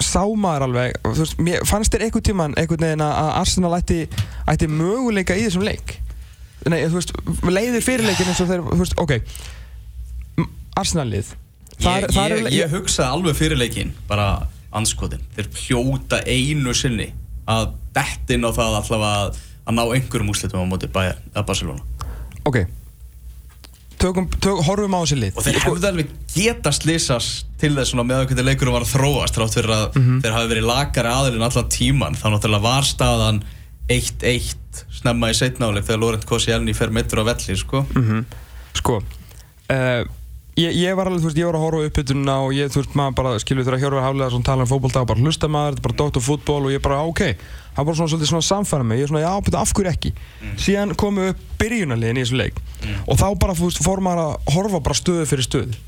[0.00, 3.98] sá maður alveg, þú veist, fannst þér einhvern tíman einhvern veginn að að Arsenal ætti,
[4.48, 5.98] ætti möguleika í þessum leik?
[6.68, 7.12] Nei, þú veist,
[7.48, 9.12] leiðir fyrirleikin eins og þeir, þú veist, ok.
[10.40, 10.48] M-
[10.80, 11.34] Arsenal lið
[11.80, 14.26] Ég, þar ég, ég hugsaði alveg fyrir leikinn bara
[14.76, 17.06] anskotin, þeir hljóta einu sinni
[17.48, 21.84] að dettin á það allavega að, að ná einhverjum úrslitum á móti bæjar, eða Barcelona.
[22.48, 22.62] Ok
[24.00, 28.06] tökum, tök, horfum á þessi lið og þeir hefðu alveg geta slýsast til þess svona
[28.08, 30.20] með að hvernig leikurum var að þróast þrátt fyrir að Mhm.
[30.24, 33.42] þeir hafi verið lakari aðilinn allan tíman þá náttúrulega var staðan
[33.90, 37.84] 1-1 snemma í setnáleik þegar Laurent Koscielny fer mittur á velli sko.
[37.94, 38.24] Mhm.
[38.78, 39.00] sko
[39.70, 40.04] uh,
[40.56, 42.94] ég, ég var alveg, þú veist, ég var að horfa uppbytuna og ég, þú veist,
[42.98, 45.80] maður bara, skilur þegar Hjörvar Haflega svona tala um fótbolta og bara hlusta maður, þetta
[45.80, 46.20] er bara Dr.
[46.26, 47.22] Fútból og ég bara, ok,
[47.76, 50.12] það var svona svolítið svona samfæra mig, ég er svona, já, betur, af hverju ekki?
[50.60, 52.60] Síðan komu upp byrjunarliðin í þessu leik.
[53.06, 55.78] Og þá bara, veist, fór maður að horfa bara stöðu fyrir stöðu.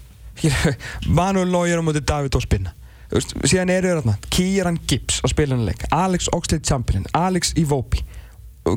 [1.19, 2.39] Manuel Neuer á móti David.
[2.39, 4.17] Þú veist, síðan eru þarna.
[4.33, 8.01] Kieran Gibbs á spilanleik, Alex Oxlade-Chamberlain, Alex Iwobi,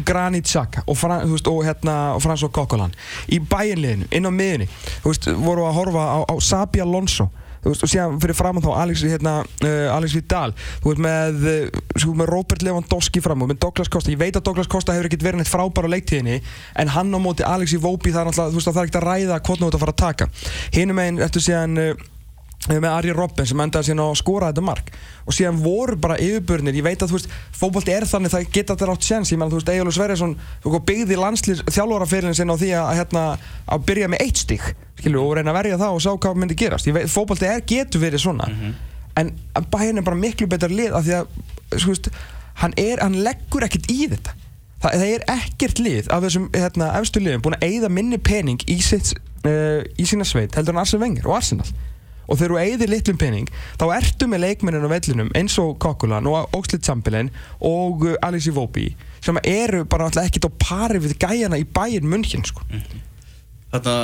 [0.06, 2.94] Granit Xhaka og, Fran, veist, og, hérna, og François Coquelin
[3.30, 4.68] í bæinliðinu, inn á miðunni
[5.44, 7.30] voru að horfa á, á Sabi Alonso
[7.66, 10.54] þú veist, og síðan fyrir fram þá Alex, hérna, uh, Alex Vidal.
[10.84, 14.14] Þú veist, með, uh, með Robert Lewandowski fram og með Douglas Costa.
[14.14, 16.42] Ég veit að Douglas Costa hefur ekkert verið neitt frábær á leiktíðinni
[16.78, 19.08] en hann á móti Alex Iwobi það er náttúrulega, þú veist, það er ekkert að
[19.10, 20.30] ræða hvort þú ert að fara að taka.
[20.78, 22.06] Hinum einn, eftir síðan uh,
[22.70, 24.90] með Ari Robben sem endaði síðan að skora þetta mark.
[25.26, 28.74] Og síðan voru bara yfirbörnir ég veit að þú veist, fókbólti er þannig það geta
[28.74, 30.34] þetta rátt séns, ég meðan þú veist, Egil Sverjesson
[30.90, 33.24] byggði landslýs þjálfóraferilin sinna á því að, hérna,
[33.70, 34.66] að byrja með eitt stík
[35.00, 36.90] skilju, og reyna að verja það og sá hvað myndi gerast.
[37.12, 38.50] Fókbólti er, getur verið svona.
[39.16, 39.32] En
[39.72, 41.26] bæinn er bara miklu betur lið af því að,
[41.76, 42.10] sko veist,
[42.62, 44.36] hann er hann leggur ekkert í þetta.
[44.84, 48.60] Það, það er ekkert lið af þessum hérna, efstu liðum búin að eigða minni pening
[48.70, 49.14] í, sitt,
[49.48, 50.06] uh, í
[52.28, 56.30] og þegar þú eigðir litlum pening þá ertu með leikmennin á vellinum eins og Kokkulan
[56.30, 58.92] og Oxlade Chamberlain og uh, Alex Iwobi
[59.26, 62.66] sem eru bara alltaf ekkert á pari við gæjana í bæinn munkin sko.
[63.74, 63.96] Þetta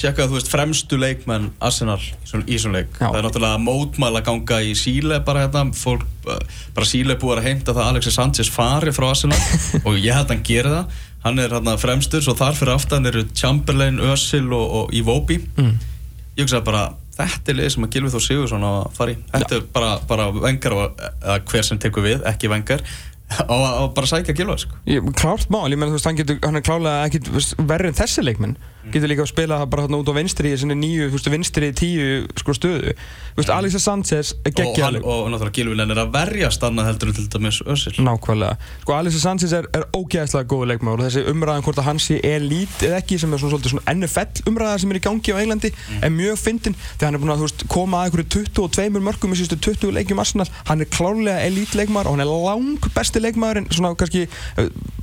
[0.00, 3.08] tjekka að þú veist fremstu leikmenn Arsenal í svona leik Já.
[3.08, 6.38] það er náttúrulega mótmæla ganga í Síle bara hérna, fólk, uh,
[6.76, 9.40] bara Síle búið að heimta það að Alexis Sanchez fari frá Arsenal
[9.86, 13.10] og ég held að hann gera það hann er hérna fremstur, svo þar fyrir aftan
[13.10, 15.74] eru Chamberlain, Özil og, og Iwobi mm.
[16.38, 16.86] ég hugsa bara
[17.20, 19.20] þetta er leið sem að Gilvið Þór Sigursson á að fara í.
[19.34, 22.84] Þetta er bara, bara vengar og, eða hver sem tekur við, ekki vengar
[23.44, 24.78] að að bara sækja Gilvið sko.
[25.20, 27.30] Klárt mál, ég menn þú veist hann, getur, hann er klálega ekkit
[27.68, 28.56] verri en þessi leikmenn
[28.88, 32.24] getur líka að spila bara hérna út á vinstri í sinni nýju, veist, vinstri tíu
[32.40, 32.94] sko stöðu,
[33.34, 36.90] þú veist, Alexa Sanchez er og, hann, geggjaður og náttúrulega Gilvið er að verjast annað
[36.90, 37.94] heldur til dæmis Özil.
[38.04, 38.56] Nákvæmlega.
[38.82, 42.18] Sko Alexis Sanchez er, er ógæðslega góð leikmaður og þessi umræðan hvort að hann sé
[42.26, 45.40] elít eða ekki sem er svona svolítið svona NFL umræða sem er í gangi á
[45.40, 46.78] Englandi er mjög fyndin.
[46.94, 49.94] Þegar hann er búin að þú veist, koma að einhverju 22 mörgum í síðustu 20
[49.98, 53.92] leikjum Arsenal hann er klárlega elít leikmaður og hann er lang besti leikmaður en svona
[53.98, 54.26] kannski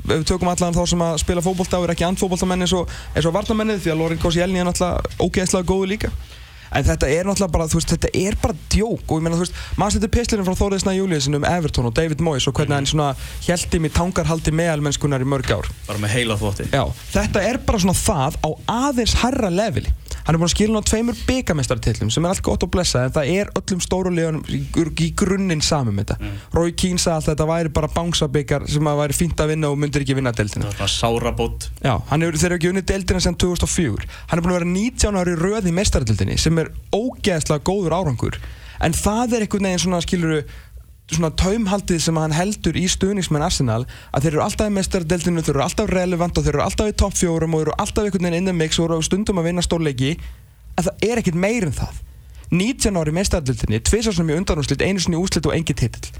[0.07, 3.37] við tökum allan þá sem að spila fótbolta og er ekki andfótboltamenn eins og, og
[3.37, 6.11] varnamennið því að Lorin Koscielny er náttúrulega ógeðslega góðu líka
[6.75, 9.45] En þetta er náttúrulega bara, þú veist, þetta er bara djók og ég meina, þú
[9.45, 12.75] veist, maður setur pislinu frá Þóriði Snæ Júliusin um Everton og David Moyes og hvernig
[12.75, 13.13] hann svona
[13.47, 15.69] held í tangarhaldi meðalmennskunar í mörg ár.
[15.87, 18.49] bara með heila þvótti Já, þetta er bara svona það á
[18.81, 19.93] aðeins herra leveli.
[20.27, 23.05] Hann er búin að skila hann á tveimur byggamestartillum sem er allt gott og blessað
[23.07, 26.17] en það er öllum stóru liðunum í, í grunninn saman með þetta.
[26.19, 26.41] Mm.
[26.57, 29.71] Rói Kín sagði alltaf að þetta væri bara bánsabyggar sem að væri fínt að vinna
[29.71, 30.67] og myndir ekki vinna deildina.
[30.73, 34.43] það var sárabót Já, hann hefur, þeir eru ekki unnið deildina sem 2004 Hann er
[34.43, 38.41] búin að vera 19 ári röð í mestaradildinni sem er ógeðslega góður árangur
[38.83, 40.41] en það er einhvern veginn svona skiluru
[41.15, 45.53] svona taumhaldið sem hann heldur í stuðningsmenn Arsenal að þeir eru alltaf í mestaradeildinu þeir
[45.55, 48.41] eru alltaf relevant og þeir eru alltaf í topp fjórum og eru alltaf einhvern veginn
[48.41, 51.67] in the mix og eru á stundum að vinna stórleiki en það er ekkert meir
[51.69, 52.03] en það.
[52.51, 56.11] 19 ári í mestaradeildinni, tvisar sem í undanúslit einu sinni úslit og engin titill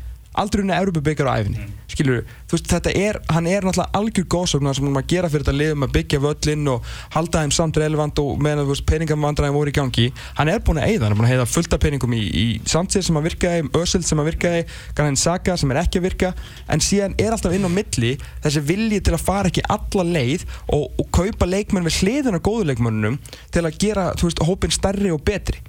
[0.41, 4.69] aldrei unni Európa-byggjar á æfinni skilur þú veist þetta er, hann er náttúrulega algjör góðsögn
[4.75, 7.79] sem hann er að gera fyrir þetta liðum að byggja völlinn og halda þeim samt
[7.81, 10.07] relevant og meðan þú veist peningamvandræðin voru í gangi.
[10.37, 12.45] Hann er búin að eyða, hann er búin að heiða fullt af peningum í, í
[12.69, 14.65] Sanchez sem að virkaði, Özil sem að virkaði
[14.97, 16.33] Granit Xhaka sem er ekki að virka.
[16.71, 18.13] En síðan er alltaf inn á milli
[18.45, 22.69] þessi vilji til að fara ekki alla leið og, og kaupa leikmenn við hliðina góðu
[22.71, 23.19] leikmennunum
[23.53, 25.63] til að gera þú veist hópin stærri og betri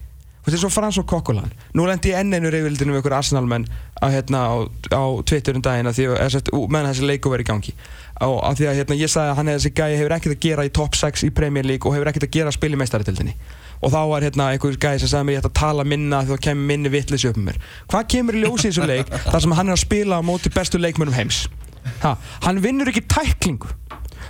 [0.49, 1.51] Veist, eins og Frans og Kokkolan.
[1.77, 3.67] Nú lendi ég enn einu reyfildinu með ykkur Arsenal-menn
[4.01, 4.57] að, hérna, á,
[4.97, 7.75] á Twitter um daginn meðan þessi leiku verið í gangi.
[8.17, 10.47] Á, að því að hérna, ég sagði að hann eða þessi gæi hefur ekkert að
[10.47, 12.81] gera í top 6 í Premier League og hefur ekkert að gera að spila í
[12.81, 13.37] meistaritildinni.
[13.85, 16.35] Og þá var hérna einhver gæi sem sagði mér ég ætti að tala minna þá
[16.49, 17.61] kemur minni vittlis upp með mér.
[17.93, 20.55] Hvað kemur í ljósi í þessu leik þar sem hann er að spila á móti
[20.55, 21.45] bestu leikmönnum heims?
[22.01, 22.17] Ha,
[22.49, 23.69] hann vinnur ekki tæklingu.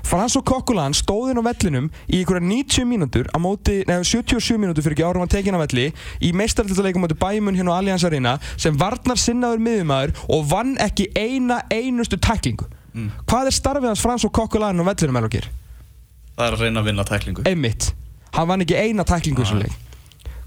[0.09, 4.57] Frans og Kokkulan stóð inn á vellinum í einhverja 90 mínútur á móti, neða 77
[4.57, 5.91] mínútur fyrir ekki árum að tekin á velli
[6.25, 11.11] í meistarölduleikum móti Bæmun hérna á Allianz Arena sem varnar sinnaður miðumæður og vann ekki
[11.13, 12.65] eina einustu tæklingu.
[13.29, 15.51] Hvað er starfið hans Frans og Kokkulan á vellinum er okkur?
[16.39, 17.91] það er að reyna að vinna tæklingu Einmitt.
[18.33, 19.77] Hann vann ekki eina tæklingu í þessum leik.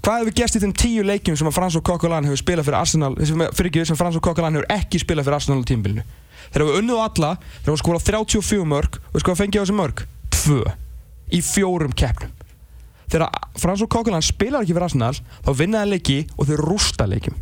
[0.02, 3.14] Hvað hefur gerst í þeim tíu leikjum sem Frans og Kokkulan hefur spilað fyrir Arsenal,
[3.54, 6.02] fyrir ekki sem Frans og Kokkulan hefur ekki spilað fyrir Arsenal á tímbilinu?
[6.50, 9.62] Þeir hafa unnið á alla, þeir hafa skorað 34 mörg og sko að fengið á
[9.62, 10.04] þessi mörg?
[10.32, 10.60] Tvö.
[11.32, 12.34] Í fjórum keppnum.
[13.12, 17.08] Þegar Frans og Kokkulan spilar ekki fyrir Arsenal, þá vinna það leiki og þeir rústa
[17.08, 17.40] leikjum.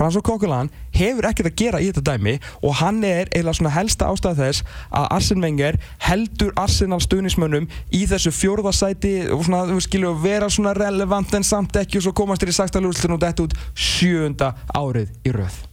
[0.00, 4.08] François Coquelin hefur ekkert að gera í þetta dæmi og hann er eiginlega svona helsta
[4.08, 4.64] ástæða þess
[4.96, 10.72] að Arsene Wenger heldur Arsenal stuðnismönnum í þessu fjórðasæti og svona, þú skilju, vera svona
[10.78, 15.12] relevant en samt ekki og svo komast þér í sagstæðalúslun og detta út sjönda árið
[15.28, 15.66] í röð